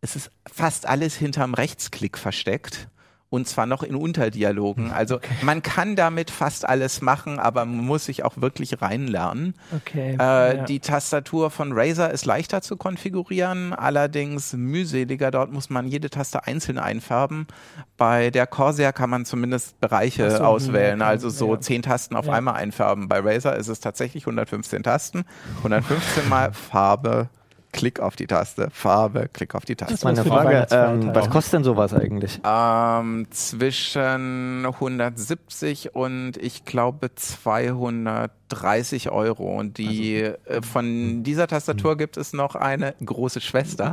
[0.00, 2.86] es ist fast alles hinterm Rechtsklick versteckt.
[3.30, 4.92] Und zwar noch in Unterdialogen.
[4.92, 9.54] Also man kann damit fast alles machen, aber man muss sich auch wirklich reinlernen.
[9.74, 10.16] okay?
[10.20, 10.64] Äh, ja.
[10.64, 15.32] Die Tastatur von Razer ist leichter zu konfigurieren, allerdings mühseliger.
[15.32, 17.48] Dort muss man jede Taste einzeln einfärben.
[17.96, 21.60] Bei der Corsair kann man zumindest Bereiche so, auswählen, okay, also so ja.
[21.60, 22.34] zehn Tasten auf Ja.
[22.34, 23.08] einmal einfärben.
[23.08, 25.24] Bei Razer ist es tatsächlich 115 Tasten,
[25.58, 27.28] 115 mal Farbe.
[27.84, 29.92] Klick auf die Taste, Farbe, Klick auf die Taste.
[29.92, 32.40] Das war's Meine Frage, ähm, was kostet denn sowas eigentlich?
[32.42, 39.54] Ähm, zwischen 170 und ich glaube 230 Euro.
[39.58, 43.92] Und die äh, von dieser Tastatur gibt es noch eine große Schwester.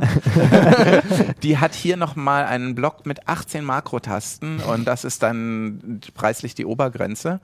[1.42, 6.64] die hat hier nochmal einen Block mit 18 Makrotasten und das ist dann preislich die
[6.64, 7.40] Obergrenze.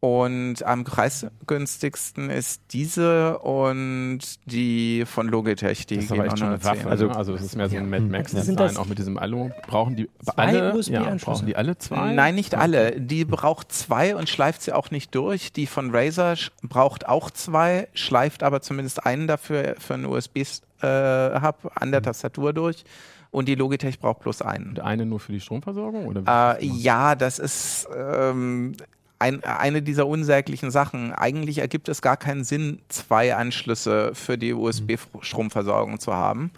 [0.00, 6.48] Und am preisgünstigsten ist diese und die von Logitech, die Das ist aber echt schon
[6.48, 6.78] eine 910.
[6.84, 6.88] Waffe.
[6.90, 9.18] Also- Also, es ist mehr so ein Mad Max Sind Design, das auch mit diesem
[9.18, 9.50] Alu.
[9.66, 10.80] Brauchen die Zwei alle?
[10.82, 12.12] Ja, brauchen die alle zwei?
[12.12, 13.00] Nein, nicht alle.
[13.00, 15.52] Die braucht zwei und schleift sie auch nicht durch.
[15.52, 21.90] Die von Razer braucht auch zwei, schleift aber zumindest einen dafür für einen USB-Hub an
[21.90, 22.84] der Tastatur durch.
[23.30, 24.68] Und die Logitech braucht bloß einen.
[24.70, 26.06] Und eine nur für die Stromversorgung?
[26.06, 28.74] Oder Äh, ja, das ist ähm,
[29.18, 31.12] ein, eine dieser unsäglichen Sachen.
[31.12, 36.50] Eigentlich ergibt es gar keinen Sinn, zwei Anschlüsse für die USB-Stromversorgung zu haben,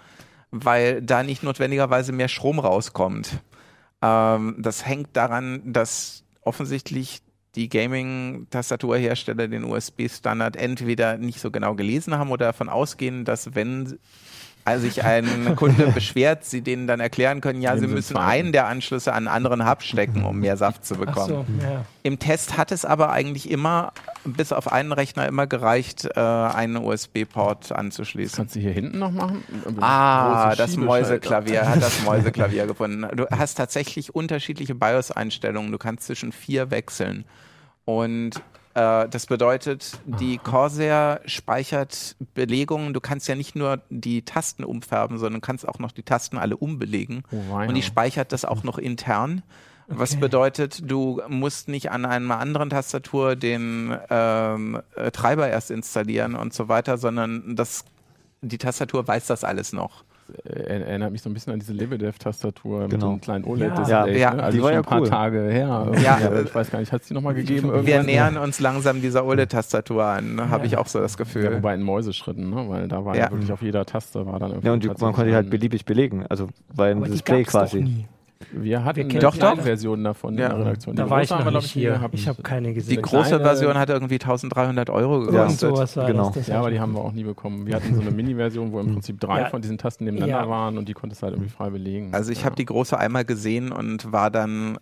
[0.50, 3.40] weil da nicht notwendigerweise mehr Strom rauskommt.
[4.02, 7.22] Ähm, das hängt daran, dass offensichtlich
[7.56, 13.98] die Gaming-Tastaturhersteller den USB-Standard entweder nicht so genau gelesen haben oder davon ausgehen, dass wenn
[14.70, 18.24] also sich ein Kunde beschwert, sie denen dann erklären können, ja, Nehmen sie müssen zwei.
[18.24, 21.28] einen der Anschlüsse an einen anderen Hub stecken, um mehr Saft zu Ach bekommen.
[21.60, 21.84] so, ja.
[22.02, 23.92] Im Test hat es aber eigentlich immer,
[24.24, 28.36] bis auf einen Rechner, immer gereicht, äh, einen USB-Port anzuschließen.
[28.36, 29.44] Kannst du hier hinten noch machen?
[29.80, 30.76] Ah, das.
[30.76, 33.06] Mäuseklavier, hat das Mäuseklavier gefunden.
[33.16, 35.72] Du hast tatsächlich unterschiedliche BIOS-Einstellungen.
[35.72, 37.24] Du kannst zwischen vier wechseln.
[37.84, 38.40] Und
[38.74, 42.94] das bedeutet, die Corsair speichert Belegungen.
[42.94, 46.56] Du kannst ja nicht nur die Tasten umfärben, sondern kannst auch noch die Tasten alle
[46.56, 47.24] umbelegen.
[47.32, 47.54] Oh.
[47.56, 49.42] Und die speichert das auch noch intern.
[49.88, 50.20] Was Okay.
[50.20, 56.54] bedeutet, du musst nicht an einer anderen Tastatur den ähm, äh, Treiber erst installieren und
[56.54, 57.84] so weiter, sondern das,
[58.40, 60.04] die Tastatur weiß das alles noch.
[60.44, 63.06] Äh, erinnert mich so ein bisschen an diese Lebedev-Tastatur mit Genau.
[63.06, 63.90] so einem kleinen OLED-Display.
[63.90, 64.42] Ja, ja, ne?
[64.42, 65.08] also die war ja ein paar cool.
[65.08, 65.92] Tage her.
[66.02, 67.68] Ja, ich weiß gar nicht, hat es die nochmal gegeben?
[67.68, 68.06] Wir irgendwann?
[68.06, 71.54] nähern uns langsam dieser OLED-Tastatur an, habe ich auch so das Ja, Gefühl.
[71.56, 72.64] wobei in Mäuseschritten, ne?
[72.68, 73.24] weil da war ja.
[73.26, 73.30] Ja.
[73.30, 74.66] wirklich auf jeder Taste war dann irgendwie.
[74.66, 76.24] Ja, und die, man konnte die halt beliebig belegen.
[76.28, 78.06] Also war ein Aber die Display quasi.
[78.52, 79.60] Wir hatten Wir Doch, doch.
[79.60, 80.46] Version davon Ja.
[80.46, 80.96] in der Redaktion.
[80.96, 81.90] Da Die war ich noch nicht hier.
[81.92, 82.14] gehabt.
[82.14, 83.02] Ich habe keine Die gesehen.
[83.02, 85.30] große kleine- Version hat irgendwie 1300 Euro Ja.
[85.42, 85.60] Gekostet.
[85.60, 86.26] sowas war Genau.
[86.26, 86.34] das.
[86.34, 87.66] das Ja, aber die haben wir auch nie bekommen.
[87.66, 89.48] Wir hatten so eine Mini-Version, wo im Prinzip drei Ja.
[89.50, 90.48] von diesen Tasten nebeneinander Ja.
[90.48, 92.14] waren und die konntest du halt irgendwie frei belegen.
[92.14, 92.44] Also ich ja.
[92.46, 94.78] habe die große einmal gesehen und war dann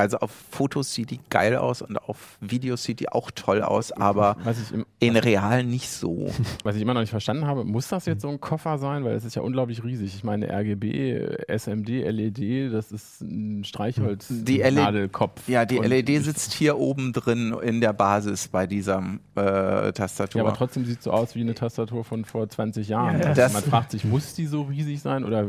[0.00, 3.92] Also auf Fotos sieht die geil aus und auf Videos sieht die auch toll aus,
[3.92, 6.32] aber Was ich, im, in real nicht so.
[6.64, 9.04] was ich immer noch nicht verstanden habe, muss das jetzt so ein Koffer sein?
[9.04, 10.14] Weil es ist ja unglaublich riesig.
[10.14, 15.48] Ich meine, RGB, SMD, LED, E das ist ein Streichholz, Die LED Nadelkopf.
[15.48, 19.02] Ja, die Und LED sitzt hier oben drin in der Basis bei dieser
[19.34, 20.40] äh, Tastatur.
[20.40, 23.20] Ja, aber trotzdem sieht es so aus wie eine Tastatur von vor 20 Jahren.
[23.20, 23.28] Ja.
[23.28, 25.24] Also man fragt sich, muss die so riesig sein?
[25.24, 25.46] Oder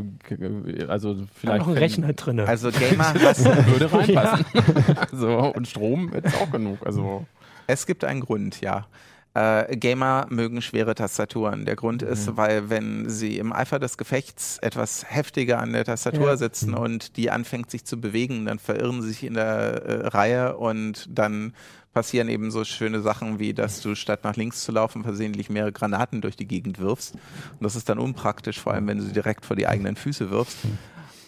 [0.87, 2.39] also Da vielleicht noch ein Rechner drin.
[2.41, 4.40] also Gamer würde reinpassen.
[5.11, 6.85] also, und Strom ist auch genug.
[6.85, 7.25] Also
[7.67, 8.87] Es gibt einen Grund, ja.
[9.33, 11.65] Äh, Gamer mögen schwere Tastaturen.
[11.65, 16.31] Der Grund ist, weil wenn sie im Eifer des Gefechts etwas heftiger an der Tastatur
[16.31, 16.37] Ja.
[16.37, 20.57] sitzen und die anfängt sich zu bewegen, dann verirren sie sich in der äh, Reihe
[20.57, 21.53] und dann
[21.93, 25.71] passieren eben so schöne Sachen wie, dass du statt nach links zu laufen versehentlich mehrere
[25.71, 27.13] Granaten durch die Gegend wirfst.
[27.15, 30.29] Und das ist dann unpraktisch, vor allem wenn du sie direkt vor die eigenen Füße
[30.29, 30.57] wirfst.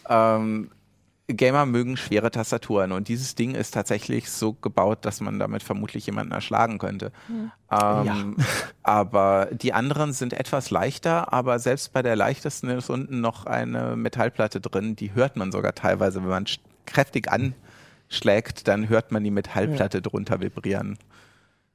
[0.10, 0.70] Ähm,
[1.28, 6.06] Gamer mögen schwere Tastaturen und dieses Ding ist tatsächlich so gebaut, dass man damit vermutlich
[6.06, 7.12] jemanden erschlagen könnte.
[7.72, 8.36] Ähm,
[8.84, 13.96] Aber die anderen sind etwas leichter, aber selbst bei der leichtesten ist unten noch eine
[13.96, 16.46] Metallplatte drin, die hört man sogar teilweise, wenn man
[16.86, 20.98] kräftig anschlägt, dann hört man die Metallplatte drunter vibrieren.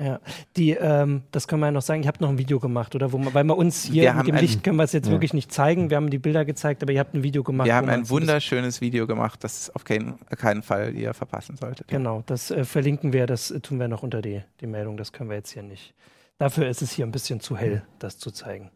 [0.00, 0.20] Ja,
[0.56, 3.10] die, ähm, das können wir ja noch sagen, ich habe noch ein Video gemacht, oder?
[3.10, 5.10] Wo man, weil wir uns hier Wir mit dem ein- Licht können wir es jetzt
[5.10, 5.90] wirklich nicht zeigen.
[5.90, 7.66] Wir haben die Bilder gezeigt, aber ihr habt ein Video gemacht.
[7.66, 11.88] Wir haben ein wunderschönes Video gemacht, das auf keinen, keinen Fall ihr verpassen solltet.
[11.88, 15.12] Genau, das äh, verlinken wir, das äh, tun wir noch unter die, die Meldung, das
[15.12, 15.94] können wir jetzt hier nicht.
[16.38, 18.70] Dafür ist es hier ein bisschen zu hell, das zu zeigen.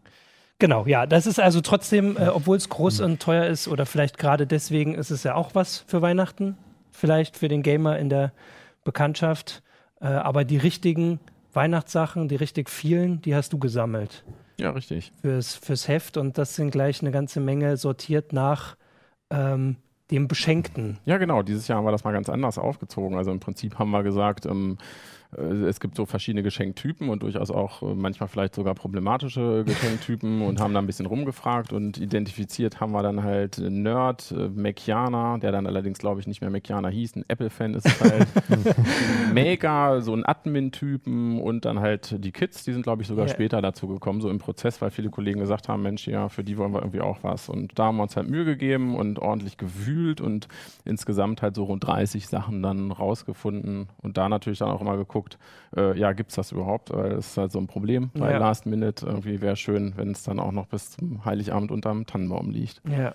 [0.58, 4.18] Genau, ja, das ist also trotzdem, äh, obwohl es groß und teuer ist, oder vielleicht
[4.18, 6.56] gerade deswegen ist es ja auch was für Weihnachten,
[6.90, 8.32] vielleicht für den Gamer in der
[8.82, 9.62] Bekanntschaft.
[10.02, 11.20] Äh, aber die richtigen
[11.52, 14.24] Weihnachtssachen, die richtig vielen, die hast du gesammelt
[14.58, 15.12] ja, richtig.
[15.20, 18.76] fürs, fürs Heft und das sind gleich eine ganze Menge sortiert nach
[19.30, 19.76] ähm,
[20.10, 20.98] dem Beschenkten.
[21.04, 21.42] Ja, genau.
[21.42, 23.16] Dieses Jahr haben wir das mal ganz anders aufgezogen.
[23.16, 27.50] Also im Prinzip haben wir gesagt, ähm, äh, es gibt so verschiedene Geschenktypen und durchaus
[27.50, 32.80] auch äh, manchmal vielleicht sogar problematische Geschenktypen und haben da ein bisschen rumgefragt und identifiziert
[32.80, 36.50] haben wir dann halt äh, Nerd, äh, Macianer, der dann allerdings glaube ich nicht mehr
[36.50, 38.26] Macianer hieß, ein Apple-Fan ist es halt,
[39.34, 43.32] Maker, so ein Admin-Typen und dann halt die Kids, die sind glaube ich sogar Ja.
[43.32, 46.58] später dazu gekommen, so im Prozess, weil viele Kollegen gesagt haben, Mensch, ja, für die
[46.58, 49.56] wollen wir irgendwie auch was und da haben wir uns halt Mühe gegeben und ordentlich
[49.56, 50.48] gewühlt und
[50.84, 55.21] insgesamt halt so rund 30 Sachen dann rausgefunden und da natürlich dann auch immer geguckt,
[55.76, 56.92] äh, ja, gibt's das überhaupt?
[56.92, 58.38] Weil das ist halt so ein Problem bei Ja.
[58.38, 59.06] Last Minute.
[59.06, 62.80] Irgendwie wäre schön, wenn es dann auch noch bis zum Heiligabend unterm Tannenbaum liegt.
[62.88, 63.14] Ja,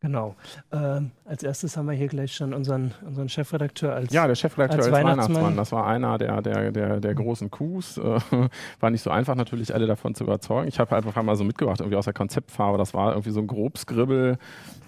[0.00, 0.36] genau.
[0.72, 4.78] Ähm, als erstes haben wir hier gleich schon unseren, unseren Chefredakteur als Ja, der Chefredakteur
[4.78, 5.28] Als als, Weihnachtsmann.
[5.36, 5.56] Weihnachtsmann.
[5.56, 7.98] Das war einer der, der, der, der großen Coups.
[7.98, 8.20] Äh,
[8.80, 10.68] war nicht so einfach, natürlich alle davon zu überzeugen.
[10.68, 12.78] Ich habe einfach mal so mitgebracht, irgendwie aus der Konzeptfarbe.
[12.78, 14.38] Das war irgendwie so ein Grobskribbel.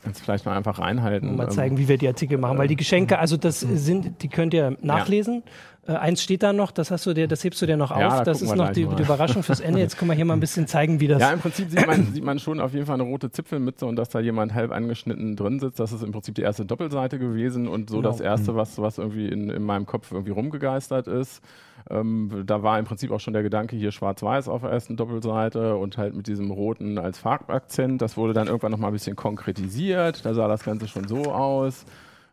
[0.05, 1.37] Kannst du vielleicht mal einfach reinhalten.
[1.37, 2.57] mal Ähm, zeigen, wie wir die Artikel machen.
[2.57, 5.43] Weil die Geschenke, also das sind, die könnt ihr nachlesen.
[5.91, 7.99] Äh, eins steht da noch, das hast du dir, das hebst du dir noch auf.
[7.99, 9.81] Ja, da das ist noch die, die Überraschung fürs Ende.
[9.81, 11.21] Jetzt können wir hier mal ein bisschen zeigen, wie das.
[11.21, 13.97] Ja, im Prinzip sieht man, sieht man schon auf jeden Fall eine rote Zipfelmütze und
[13.97, 15.81] dass da jemand halb angeschnitten drin sitzt.
[15.81, 18.09] Das ist im Prinzip die erste Doppelseite gewesen und so Genau.
[18.09, 21.43] das erste, was, was irgendwie in, in meinem Kopf irgendwie rumgegeistert ist.
[21.89, 25.77] Ähm, da war im Prinzip auch schon der Gedanke hier schwarz-weiß auf der ersten Doppelseite
[25.77, 28.01] und halt mit diesem roten als Farbakzent.
[28.01, 30.25] Das wurde dann irgendwann nochmal ein bisschen konkretisiert.
[30.25, 31.85] Da sah das Ganze schon so aus.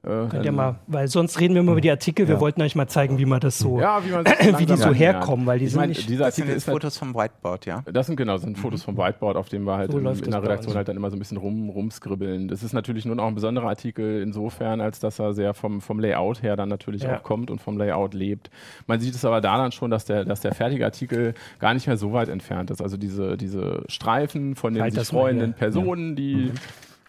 [0.07, 2.27] Äh, Könnt ihr dann- mal, weil sonst reden wir immer über die Artikel.
[2.29, 2.41] Wir Ja.
[2.41, 3.79] wollten euch mal zeigen, wie man das so.
[3.81, 4.11] ja, wie,
[4.59, 6.67] wie die so herkommen, weil die ich sind meine, nicht- dieser Das sind jetzt ist
[6.67, 7.83] halt Fotos vom Whiteboard, ja?
[7.91, 10.31] Das sind genau, das sind Fotos vom Whiteboard, auf dem wir halt So in, in
[10.31, 12.47] der Redaktion halt dann immer so ein bisschen rum, rumskribbeln.
[12.47, 15.99] Das ist natürlich nur noch ein besonderer Artikel insofern, als dass er sehr vom, vom
[15.99, 17.17] Layout her dann natürlich Ja.
[17.17, 18.49] auch kommt und vom Layout lebt.
[18.87, 21.85] Man sieht es aber da dann schon, dass der, dass der fertige Artikel gar nicht
[21.87, 22.81] mehr so weit entfernt ist.
[22.81, 25.53] Also diese, diese Streifen von den Halt sich freuenden.
[25.53, 26.51] Personen, die,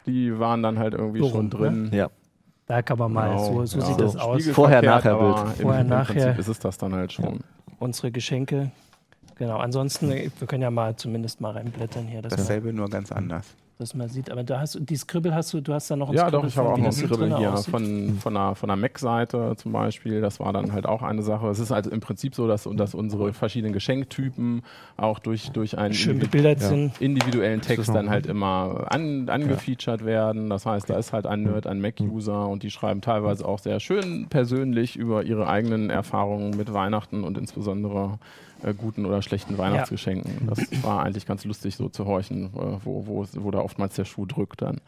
[0.06, 1.68] die waren dann halt irgendwie So schon rum, ne?
[1.70, 1.90] drin.
[1.92, 2.08] Ja.
[2.68, 3.84] Da kann man mal, Genau, so, so ja.
[3.86, 4.02] sieht So.
[4.02, 4.46] das aus.
[4.48, 5.38] Vorher, nachher Bild.
[5.58, 6.14] Im, Vorher, im nachher.
[6.14, 7.40] Prinzip ist es das dann halt schon.
[7.78, 8.70] Unsere Geschenke.
[9.36, 13.46] Genau, ansonsten, wir können ja mal zumindest mal reinblättern hier, Dasselbe, nur ganz anders.
[13.78, 14.30] Das mal sieht.
[14.30, 16.40] Aber da hast du, die Scribble hast du, du hast da noch ein Ja, Scribble
[16.40, 17.70] doch, ich habe von, auch noch Scribble hier aussieht.
[17.70, 20.20] von, von einer, von einer Mac-Seite zum Beispiel.
[20.20, 21.48] Das war dann halt auch eine Sache.
[21.48, 24.62] Es ist also im Prinzip so, dass, dass unsere verschiedenen Geschenktypen
[24.96, 27.00] auch durch, durch einen Schön individu- bebildert sind.
[27.00, 30.50] individuellen Text dann halt immer an, angefeatured werden.
[30.50, 33.80] Das heißt, da ist halt ein Nerd, ein Mac-User und die schreiben teilweise auch sehr
[33.80, 38.18] schön persönlich über ihre eigenen Erfahrungen mit Weihnachten und insbesondere
[38.62, 40.48] äh, guten oder schlechten Weihnachtsgeschenken.
[40.48, 44.04] Das war eigentlich ganz lustig so zu horchen, äh, wo, wo, wo da oftmals der
[44.04, 44.80] Schuh drückt dann.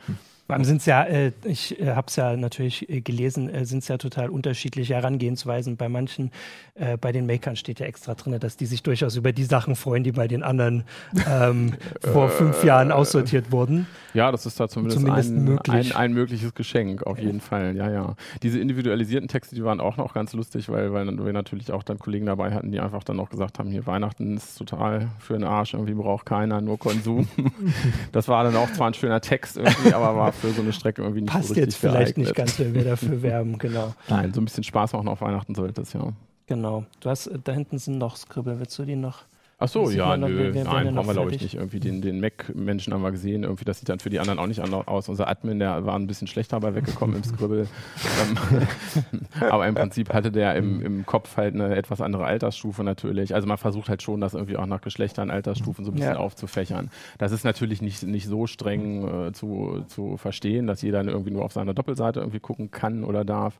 [0.50, 3.64] Vor allem sind es ja, äh, ich äh, habe es ja natürlich äh, gelesen, äh,
[3.64, 5.76] sind es ja total unterschiedliche Herangehensweisen.
[5.76, 6.32] Bei manchen,
[6.74, 9.76] äh, bei den Makern steht ja extra drin, dass die sich durchaus über die Sachen
[9.76, 10.82] freuen, die bei den anderen
[11.30, 11.74] ähm,
[12.12, 13.86] vor fünf Jahren aussortiert wurden.
[14.12, 15.94] Ja, das ist da zumindest, Zumindest ein, möglich.
[15.94, 17.76] Ein, ein mögliches Geschenk, auf jeden Fall.
[17.76, 18.16] Ja, ja.
[18.42, 22.00] Diese individualisierten Texte, die waren auch noch ganz lustig, weil, weil wir natürlich auch dann
[22.00, 25.44] Kollegen dabei hatten, die einfach dann noch gesagt haben, hier Weihnachten ist total für den
[25.44, 27.28] Arsch, irgendwie braucht keiner, nur Konsum.
[28.12, 31.02] das war dann auch zwar ein schöner Text irgendwie, aber war für so eine Strecke
[31.02, 32.26] irgendwie nicht Passt so jetzt vielleicht geeignet.
[32.26, 33.94] nicht ganz, wenn wir dafür werben, genau.
[34.08, 36.12] Nein, so ein bisschen Spaß machen auf Weihnachten sollte es, ja.
[36.46, 36.84] Genau.
[37.00, 38.58] Du hast, da hinten sind noch Skribbel.
[38.58, 39.22] Willst du die noch?
[39.62, 41.54] Ach so, ja, man nö, wir- nein, brauchen wir glaube ich nicht.
[41.54, 44.46] Irgendwie den, den Mac-Menschen haben wir gesehen, irgendwie, das sieht dann für die anderen auch
[44.46, 45.08] nicht anders aus.
[45.10, 47.66] Unser Admin, der war ein bisschen schlechter dabei weggekommen im Scribble.
[48.22, 48.66] ähm,
[49.50, 53.34] aber im Prinzip hatte der im, im Kopf halt eine etwas andere Altersstufe natürlich.
[53.34, 56.18] Also man versucht halt schon, das irgendwie auch nach Geschlechtern, Altersstufen so ein bisschen Ja.
[56.18, 56.90] aufzufächern.
[57.18, 61.44] Das ist natürlich nicht, nicht so streng äh, zu, zu verstehen, dass jeder irgendwie nur
[61.44, 63.54] auf seiner Doppelseite irgendwie gucken kann oder darf.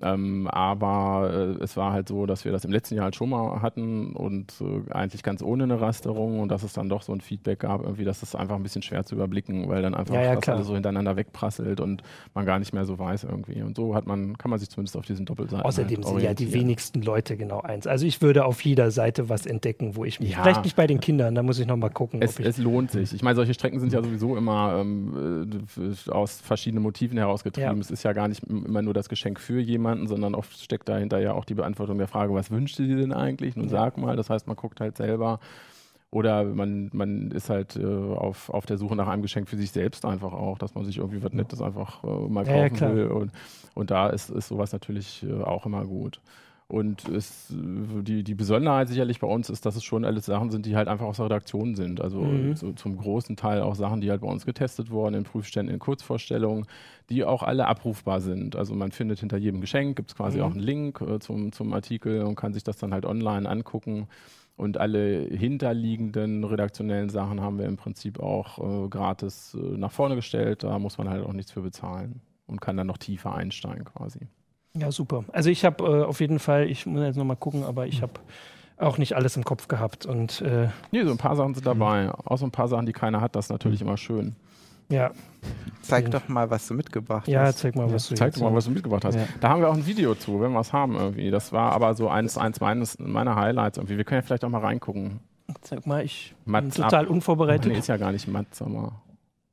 [0.00, 3.30] Ähm, aber äh, es war halt so, dass wir das im letzten Jahr halt schon
[3.30, 7.12] mal hatten und äh, eigentlich ganz ohne eine Rasterung und dass es dann doch so
[7.12, 10.14] ein Feedback gab, irgendwie, dass es einfach ein bisschen schwer zu überblicken, weil dann einfach
[10.14, 13.60] Ja, ja, das alles so hintereinander wegprasselt und man gar nicht mehr so weiß irgendwie.
[13.62, 15.64] Und so hat man, kann man sich zumindest auf diesen Doppelseiten.
[15.64, 17.88] Außerdem halt sind ja die wenigsten Leute genau eins.
[17.88, 20.30] Also ich würde auf jeder Seite was entdecken, wo ich mich.
[20.30, 20.42] Ja.
[20.42, 22.22] Vielleicht nicht bei den Kindern, da muss ich noch mal gucken.
[22.22, 23.12] Es, es lohnt sich.
[23.12, 27.80] Ich meine, solche Strecken sind ja sowieso immer ähm, äh, aus verschiedenen Motiven herausgetrieben.
[27.80, 31.18] Es ist ja gar nicht immer nur das Geschenk für jemanden, sondern oft steckt dahinter
[31.18, 33.56] ja auch die Beantwortung der Frage, was wünscht ihr denn eigentlich?
[33.56, 33.70] Nun Ja.
[33.72, 34.16] sag mal.
[34.16, 35.40] Das heißt, man guckt halt selber.
[36.10, 39.72] Oder man, man ist halt äh, auf, auf der Suche nach einem Geschenk für sich
[39.72, 42.76] selbst einfach auch, dass man sich irgendwie was Nettes einfach äh, mal Ja, ja, kaufen
[42.76, 42.94] klar.
[42.94, 43.06] will.
[43.08, 43.32] Und,
[43.74, 46.20] und da ist, ist sowas natürlich äh, auch immer gut.
[46.70, 50.66] Und es, die, die Besonderheit sicherlich bei uns ist, dass es schon alles Sachen sind,
[50.66, 52.02] die halt einfach aus der Redaktion sind.
[52.02, 52.56] Also Mhm.
[52.56, 55.80] so zum großen Teil auch Sachen, die halt bei uns getestet wurden, in Prüfständen, in
[55.80, 56.66] Kurzvorstellungen,
[57.08, 58.54] die auch alle abrufbar sind.
[58.54, 60.44] Also man findet hinter jedem Geschenk, gibt es quasi Mhm.
[60.44, 64.06] auch einen Link äh, zum, zum Artikel und kann sich das dann halt online angucken.
[64.58, 70.16] Und alle hinterliegenden redaktionellen Sachen haben wir im Prinzip auch äh, gratis äh, nach vorne
[70.16, 70.64] gestellt.
[70.64, 74.28] Da muss man halt auch nichts für bezahlen und kann dann noch tiefer einsteigen quasi.
[74.76, 75.24] Ja, super.
[75.32, 78.02] Also ich habe äh, auf jeden Fall, ich muss jetzt noch mal gucken, aber ich
[78.02, 78.12] habe
[78.76, 80.06] auch nicht alles im Kopf gehabt.
[80.06, 82.10] Und äh, Nee, so ein paar Sachen sind dabei.
[82.24, 84.36] Auch so ein paar Sachen, die keiner hat, das ist natürlich immer schön.
[84.88, 85.10] ja,
[85.82, 87.58] Zeig doch mal, was du mitgebracht ja, hast.
[87.58, 89.14] zeig mal, was du Zeig doch mal, was du mitgebracht hast.
[89.16, 89.26] Ja.
[89.40, 91.30] Da haben wir auch ein Video zu, wenn wir es haben irgendwie.
[91.30, 93.96] Das war aber so eins, eins meines, meiner Highlights irgendwie.
[93.96, 95.20] Wir können ja vielleicht auch mal reingucken.
[95.62, 97.10] Zeig mal, ich bin Mats total ab.
[97.10, 97.72] unvorbereitet.
[97.72, 98.92] Nee, ist ja gar nicht Mats, aber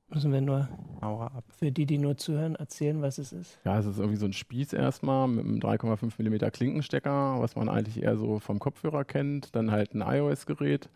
[0.10, 0.70] Müssen wir nur
[1.02, 1.44] Aua ab.
[1.50, 3.60] für die, die nur zuhören, erzählen, was es ist.
[3.65, 7.70] ja, es ist irgendwie so ein Spieß erstmal mit einem 3,5 mm Klinkenstecker, was man
[7.70, 9.56] eigentlich eher so vom Kopfhörer kennt.
[9.56, 10.89] Dann halt ein iOS-Gerät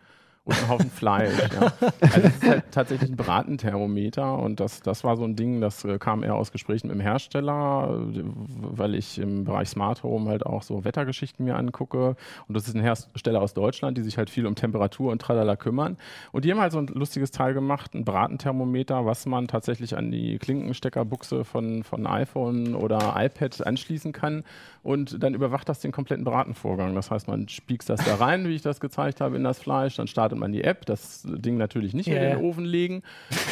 [0.50, 1.34] und ein Haufen Fleisch.
[1.40, 1.72] Ja.
[2.02, 5.86] Also es ist halt tatsächlich ein Bratenthermometer und das, das war so ein Ding, das
[5.86, 10.46] äh, kam eher aus Gesprächen mit dem Hersteller, weil ich im Bereich Smart Home halt
[10.46, 12.16] auch so Wettergeschichten mir angucke
[12.48, 15.56] und das ist ein Hersteller aus Deutschland, die sich halt viel um Temperatur und Tralala
[15.56, 15.98] kümmern
[16.32, 20.12] und die haben halt so ein lustiges Teil gemacht, ein Bratenthermometer, was man tatsächlich an
[20.12, 24.44] die Klinkensteckerbuchse von, von iPhone oder iPad anschließen kann
[24.84, 26.96] und dann überwacht das den kompletten Bratenvorgang.
[26.96, 29.96] Das heißt, man spiegst das da rein, wie ich das gezeigt habe, in das Fleisch,
[29.98, 32.50] dann startet man die App, das Ding natürlich nicht Ja, mehr in den ja.
[32.50, 33.04] Ofen legen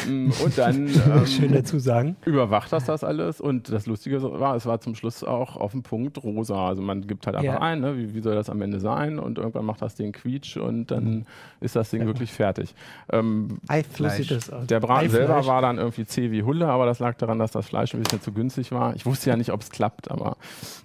[0.06, 2.16] mm, und dann ähm, Schön dazu sagen.
[2.24, 5.82] überwacht das das alles und das Lustige war, es war zum Schluss auch auf dem
[5.82, 6.68] Punkt rosa.
[6.68, 7.60] Also man gibt halt einfach Ja.
[7.60, 10.56] ein, ne, wie, wie soll das am Ende sein und irgendwann macht das Ding quietsch
[10.56, 11.26] und dann
[11.60, 12.74] ist das Ding wirklich fertig.
[13.10, 14.28] Ähm, Eifleisch.
[14.28, 14.66] das aus.
[14.66, 15.12] der Braten Eifleisch.
[15.26, 18.02] selber war dann irgendwie zäh wie Hulle, aber das lag daran, dass das Fleisch ein
[18.02, 18.94] bisschen zu günstig war.
[18.96, 20.36] Ich wusste ja nicht, ob es klappt, aber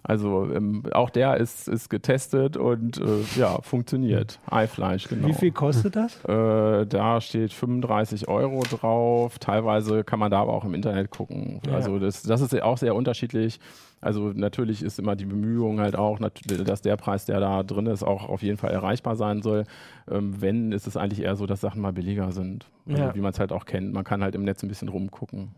[0.04, 4.40] also ähm, auch der ist, ist getestet und äh, ja, funktioniert.
[4.50, 5.28] Eifleisch, genau.
[5.28, 6.24] Wie viel kostet das?
[6.26, 9.40] Äh, da steht 35 Euro drauf.
[9.40, 11.62] Teilweise kann man da aber auch im Internet gucken.
[11.66, 11.74] Ja.
[11.74, 13.60] Also das, das ist auch sehr unterschiedlich.
[14.02, 18.04] Also natürlich ist immer die Bemühung halt auch, dass der Preis, der da drin ist,
[18.04, 19.64] auch auf jeden Fall erreichbar sein soll.
[20.12, 22.66] Ähm, wenn, ist es eigentlich eher so, dass Sachen mal billiger sind.
[22.88, 23.16] Also Ja.
[23.16, 23.94] Wie man es halt auch kennt.
[23.94, 25.52] Man kann halt im Netz ein bisschen rumgucken.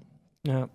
[0.45, 0.69] Ja.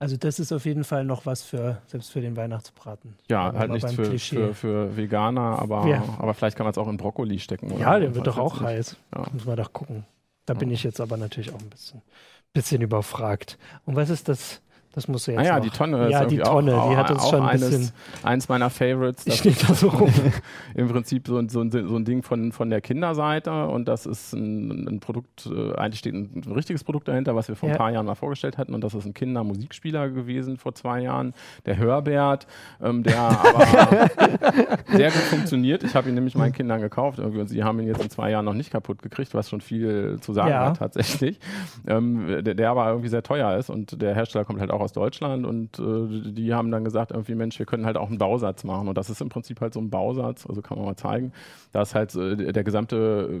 [0.00, 3.16] Also das ist auf jeden Fall noch was für, selbst für den Weihnachtsbraten.
[3.28, 6.02] Ja, halt nichts für, für, für Veganer, aber, Ja.
[6.18, 7.70] aber vielleicht kann man es auch in Brokkoli stecken.
[7.70, 8.96] Oder Ja, der wird doch auch heiß.
[9.14, 9.26] Ja.
[9.30, 10.06] Muss man doch gucken.
[10.46, 12.00] Da bin ich jetzt aber natürlich auch ein bisschen,
[12.54, 13.58] bisschen überfragt.
[13.84, 15.62] Und was ist das Das muss jetzt Ah ja, noch.
[15.62, 16.10] die Tonne.
[16.10, 17.92] Ja, die Tonne, auch, die hat uns schon ein eines, bisschen-
[18.24, 19.24] eins meiner Favorites.
[19.24, 20.12] Das steht da so rum.
[20.74, 24.32] im Prinzip so, ein- so, so ein Ding von, von der Kinderseite und das ist
[24.32, 27.76] ein, ein Produkt, äh, eigentlich steht ein, ein richtiges Produkt dahinter, was wir vor Ja.
[27.76, 31.34] ein paar Jahren mal vorgestellt hatten und das ist ein Kindermusikspieler gewesen vor zwei Jahren,
[31.66, 32.48] der Hörbert,
[32.82, 34.10] ähm, der aber
[34.88, 35.82] sehr gut funktioniert.
[35.84, 38.44] Ich habe ihn nämlich meinen Kindern gekauft und sie haben ihn jetzt in zwei Jahren
[38.44, 40.66] noch nicht kaputt gekriegt, was schon viel zu sagen Ja.
[40.70, 41.38] hat tatsächlich.
[41.86, 44.92] Ähm, der, der aber irgendwie sehr teuer ist und der Hersteller kommt halt auch aus
[44.92, 48.64] Deutschland und äh, die haben dann gesagt, irgendwie Mensch, wir können halt auch einen Bausatz
[48.64, 48.88] machen.
[48.88, 51.32] Und das ist im Prinzip halt so ein Bausatz, also kann man mal zeigen,
[51.72, 53.40] da ist halt äh, der gesamte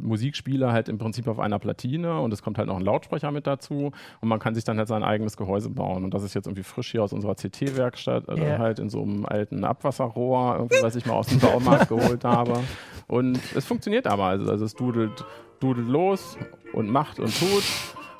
[0.00, 3.46] Musikspieler halt im Prinzip auf einer Platine und es kommt halt noch ein Lautsprecher mit
[3.46, 6.04] dazu und man kann sich dann halt sein eigenes Gehäuse bauen.
[6.04, 8.58] Und das ist jetzt irgendwie frisch hier aus unserer CT-Werkstatt, also Ja.
[8.58, 12.60] halt in so einem alten Abwasserrohr, irgendwie, was ich mal aus dem Baumarkt geholt habe.
[13.08, 15.24] Und es funktioniert aber, also, also es dudelt,
[15.60, 16.36] dudelt los
[16.72, 17.62] und macht und tut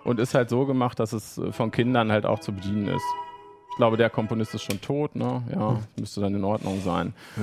[0.07, 3.05] und ist halt so gemacht, dass es äh, von Kindern halt auch zu bedienen ist.
[3.71, 5.43] Ich glaube, der Komponist ist schon tot, ne?
[5.53, 7.13] Ja, müsste dann in Ordnung sein.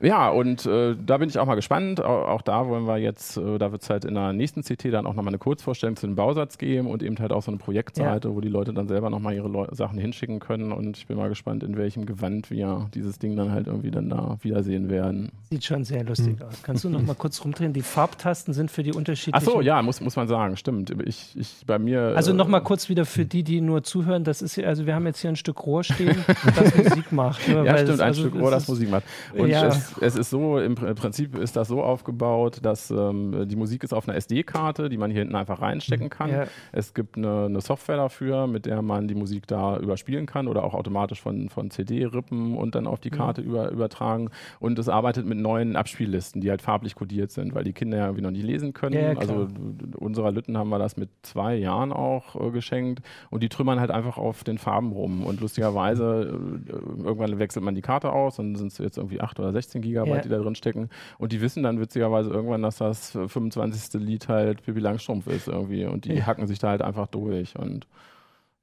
[0.00, 2.00] Ja, und äh, da bin ich auch mal gespannt.
[2.00, 4.84] Auch, auch da wollen wir jetzt, äh, da wird es halt in der nächsten CT
[4.92, 7.58] dann auch nochmal eine Kurzvorstellung zu dem Bausatz geben und eben halt auch so eine
[7.58, 10.70] Projektseite, wo die Leute dann selber nochmal ihre Leu Sachen hinschicken können.
[10.70, 14.08] Und ich bin mal gespannt, in welchem Gewand wir dieses Ding dann halt irgendwie dann
[14.08, 15.32] da wiedersehen werden.
[15.50, 16.62] Sieht schon sehr lustig aus.
[16.62, 17.72] Kannst du noch mal kurz rumdrehen?
[17.72, 19.44] Die Farbtasten sind für die Ach unterschiedlichen.
[19.44, 20.94] so, ja, muss, muss man sagen, stimmt.
[21.06, 22.12] Ich, ich bei mir.
[22.14, 24.22] Also äh, noch mal kurz wieder für die, die nur zuhören.
[24.22, 27.48] Das ist ja, also wir haben jetzt hier ein Stück Rohr stehen, das Musik macht.
[27.48, 29.02] Nur Ja, weil stimmt, es- ein also Stück Rohr, das Musik macht.
[29.36, 29.66] Und Ja.
[29.66, 33.84] es, es ist so, im Pr- Prinzip ist das so aufgebaut, dass ähm, die Musik
[33.84, 36.30] ist auf einer SD-Karte, die man hier hinten einfach reinstecken kann.
[36.30, 36.44] Ja.
[36.72, 40.64] Es gibt eine, eine Software dafür, mit der man die Musik da überspielen kann oder
[40.64, 44.30] auch automatisch von, von CD rippen und dann auf die Karte über, übertragen.
[44.60, 48.04] Und es arbeitet mit neuen Abspiellisten, die halt farblich kodiert sind, weil die Kinder ja
[48.06, 48.94] irgendwie noch nicht lesen können.
[48.94, 49.48] Ja, ja, also
[49.96, 53.90] unserer Lütten haben wir das mit zwei Jahren auch äh, geschenkt und die trümmern halt
[53.90, 55.24] einfach auf den Farben rum.
[55.24, 59.38] Und lustigerweise, äh, irgendwann wechselt man die Karte aus und sind es jetzt irgendwie 8
[59.40, 60.20] oder 16 Gigabyte, Ja.
[60.22, 60.88] die da drin stecken.
[61.18, 64.00] Und die wissen dann witzigerweise irgendwann, dass das 25.
[64.00, 65.84] Lied halt Pippi Langstrumpf ist irgendwie.
[65.86, 66.26] Und die Ja.
[66.26, 67.58] hacken sich da halt einfach durch.
[67.58, 67.86] Und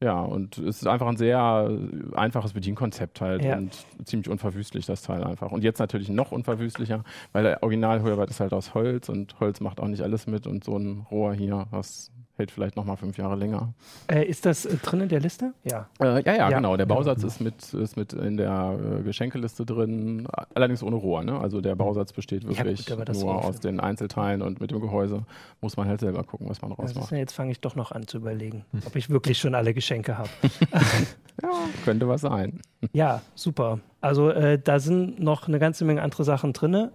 [0.01, 1.69] ja, und es ist einfach ein sehr
[2.13, 3.57] einfaches Bedienkonzept halt Ja.
[3.57, 5.51] und ziemlich unverwüstlich, das Teil einfach.
[5.51, 9.79] Und jetzt natürlich noch unverwüstlicher, weil der Original-Hörbert ist halt aus Holz und Holz macht
[9.79, 13.35] auch nicht alles mit und so ein Rohr hier, das hält vielleicht nochmal fünf Jahre
[13.35, 13.73] länger.
[14.07, 15.53] Äh, ist das äh, drin in der Liste?
[15.63, 15.87] Ja.
[15.99, 16.57] Äh, ja, ja, Ja.
[16.57, 16.75] genau.
[16.77, 21.23] Der Bausatz ist mit, ist mit in der äh, Geschenkeliste drin, allerdings ohne Rohr.
[21.23, 21.39] Ne?
[21.39, 24.59] Also der Bausatz besteht Ja, wirklich gut, aber das nur Rohr aus den Einzelteilen und
[24.59, 25.23] mit dem Gehäuse
[25.61, 27.11] muss man halt selber gucken, was man rausmacht.
[27.11, 30.17] ja, jetzt fange ich doch noch an zu überlegen, ob ich wirklich schon alle Geschenke
[30.17, 30.29] habe.
[31.85, 32.61] Könnte was sein.
[32.93, 33.79] Ja, super.
[33.99, 36.89] Also äh, da sind noch eine ganze Menge andere Sachen drin.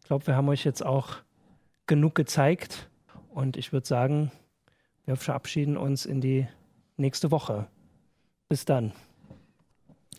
[0.00, 1.16] Ich glaube, wir haben euch jetzt auch
[1.86, 2.88] genug gezeigt.
[3.28, 4.30] Und ich würde sagen,
[5.08, 6.46] wir verabschieden uns in die
[6.98, 7.66] nächste Woche.
[8.50, 8.92] Bis dann.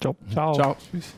[0.01, 0.15] Ciao.
[0.31, 0.53] Ciao.
[0.55, 0.75] Ciao.
[0.89, 1.13] Tschüss.